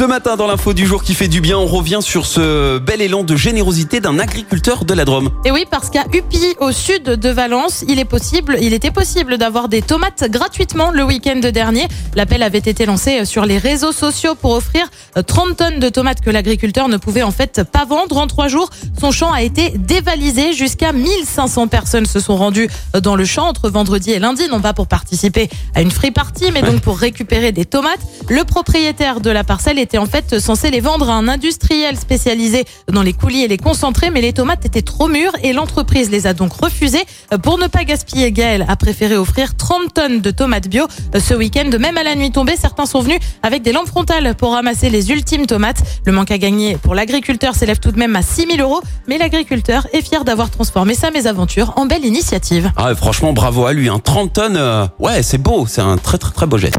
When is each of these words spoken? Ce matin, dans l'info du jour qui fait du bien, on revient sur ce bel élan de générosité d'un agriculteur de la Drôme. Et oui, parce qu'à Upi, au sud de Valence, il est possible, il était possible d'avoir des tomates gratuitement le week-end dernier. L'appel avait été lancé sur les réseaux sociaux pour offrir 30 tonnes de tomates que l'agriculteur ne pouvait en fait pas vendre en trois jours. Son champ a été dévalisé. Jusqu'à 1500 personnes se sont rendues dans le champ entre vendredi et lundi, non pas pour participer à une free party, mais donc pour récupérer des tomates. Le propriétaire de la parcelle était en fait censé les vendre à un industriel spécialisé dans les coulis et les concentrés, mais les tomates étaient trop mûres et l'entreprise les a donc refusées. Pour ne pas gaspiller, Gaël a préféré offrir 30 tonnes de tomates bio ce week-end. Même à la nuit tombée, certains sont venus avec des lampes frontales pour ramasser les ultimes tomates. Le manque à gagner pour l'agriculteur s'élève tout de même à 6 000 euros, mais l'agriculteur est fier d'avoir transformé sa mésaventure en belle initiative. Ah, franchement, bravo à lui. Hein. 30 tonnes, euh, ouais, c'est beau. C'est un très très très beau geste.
Ce 0.00 0.06
matin, 0.06 0.36
dans 0.36 0.46
l'info 0.46 0.72
du 0.72 0.86
jour 0.86 1.02
qui 1.02 1.12
fait 1.12 1.28
du 1.28 1.42
bien, 1.42 1.58
on 1.58 1.66
revient 1.66 1.98
sur 2.00 2.24
ce 2.24 2.78
bel 2.78 3.02
élan 3.02 3.22
de 3.22 3.36
générosité 3.36 4.00
d'un 4.00 4.18
agriculteur 4.18 4.86
de 4.86 4.94
la 4.94 5.04
Drôme. 5.04 5.28
Et 5.44 5.50
oui, 5.50 5.66
parce 5.70 5.90
qu'à 5.90 6.06
Upi, 6.14 6.56
au 6.58 6.72
sud 6.72 7.02
de 7.02 7.28
Valence, 7.28 7.84
il 7.86 7.98
est 7.98 8.06
possible, 8.06 8.56
il 8.62 8.72
était 8.72 8.92
possible 8.92 9.36
d'avoir 9.36 9.68
des 9.68 9.82
tomates 9.82 10.24
gratuitement 10.30 10.90
le 10.90 11.04
week-end 11.04 11.40
dernier. 11.52 11.86
L'appel 12.14 12.42
avait 12.42 12.56
été 12.56 12.86
lancé 12.86 13.26
sur 13.26 13.44
les 13.44 13.58
réseaux 13.58 13.92
sociaux 13.92 14.34
pour 14.34 14.52
offrir 14.52 14.88
30 15.26 15.58
tonnes 15.58 15.80
de 15.80 15.90
tomates 15.90 16.22
que 16.22 16.30
l'agriculteur 16.30 16.88
ne 16.88 16.96
pouvait 16.96 17.22
en 17.22 17.30
fait 17.30 17.62
pas 17.70 17.84
vendre 17.84 18.16
en 18.16 18.26
trois 18.26 18.48
jours. 18.48 18.70
Son 18.98 19.10
champ 19.10 19.30
a 19.30 19.42
été 19.42 19.74
dévalisé. 19.76 20.54
Jusqu'à 20.54 20.94
1500 20.94 21.68
personnes 21.68 22.06
se 22.06 22.20
sont 22.20 22.38
rendues 22.38 22.70
dans 23.02 23.16
le 23.16 23.26
champ 23.26 23.46
entre 23.46 23.68
vendredi 23.68 24.12
et 24.12 24.18
lundi, 24.18 24.48
non 24.50 24.62
pas 24.62 24.72
pour 24.72 24.86
participer 24.86 25.50
à 25.74 25.82
une 25.82 25.90
free 25.90 26.10
party, 26.10 26.52
mais 26.54 26.62
donc 26.62 26.80
pour 26.80 26.96
récupérer 26.96 27.52
des 27.52 27.66
tomates. 27.66 28.00
Le 28.30 28.44
propriétaire 28.44 29.20
de 29.20 29.28
la 29.28 29.42
parcelle 29.42 29.80
était 29.80 29.98
en 29.98 30.06
fait 30.06 30.38
censé 30.38 30.70
les 30.70 30.78
vendre 30.78 31.10
à 31.10 31.14
un 31.14 31.26
industriel 31.26 31.96
spécialisé 31.96 32.64
dans 32.86 33.02
les 33.02 33.12
coulis 33.12 33.42
et 33.42 33.48
les 33.48 33.56
concentrés, 33.56 34.10
mais 34.10 34.20
les 34.20 34.32
tomates 34.32 34.64
étaient 34.64 34.82
trop 34.82 35.08
mûres 35.08 35.32
et 35.42 35.52
l'entreprise 35.52 36.12
les 36.12 36.28
a 36.28 36.32
donc 36.32 36.52
refusées. 36.52 37.02
Pour 37.42 37.58
ne 37.58 37.66
pas 37.66 37.82
gaspiller, 37.82 38.30
Gaël 38.30 38.64
a 38.68 38.76
préféré 38.76 39.16
offrir 39.16 39.56
30 39.56 39.92
tonnes 39.92 40.20
de 40.20 40.30
tomates 40.30 40.68
bio 40.68 40.86
ce 41.18 41.34
week-end. 41.34 41.68
Même 41.80 41.98
à 41.98 42.04
la 42.04 42.14
nuit 42.14 42.30
tombée, 42.30 42.54
certains 42.54 42.86
sont 42.86 43.00
venus 43.00 43.18
avec 43.42 43.62
des 43.62 43.72
lampes 43.72 43.88
frontales 43.88 44.36
pour 44.36 44.52
ramasser 44.52 44.90
les 44.90 45.10
ultimes 45.10 45.46
tomates. 45.46 45.82
Le 46.06 46.12
manque 46.12 46.30
à 46.30 46.38
gagner 46.38 46.76
pour 46.76 46.94
l'agriculteur 46.94 47.56
s'élève 47.56 47.80
tout 47.80 47.90
de 47.90 47.98
même 47.98 48.14
à 48.14 48.22
6 48.22 48.46
000 48.46 48.58
euros, 48.60 48.80
mais 49.08 49.18
l'agriculteur 49.18 49.88
est 49.92 50.02
fier 50.02 50.22
d'avoir 50.22 50.50
transformé 50.50 50.94
sa 50.94 51.10
mésaventure 51.10 51.72
en 51.74 51.86
belle 51.86 52.04
initiative. 52.04 52.70
Ah, 52.76 52.94
franchement, 52.94 53.32
bravo 53.32 53.66
à 53.66 53.72
lui. 53.72 53.88
Hein. 53.88 53.98
30 53.98 54.32
tonnes, 54.32 54.56
euh, 54.56 54.86
ouais, 55.00 55.24
c'est 55.24 55.38
beau. 55.38 55.66
C'est 55.66 55.80
un 55.80 55.96
très 55.96 56.18
très 56.18 56.30
très 56.30 56.46
beau 56.46 56.58
geste. 56.58 56.78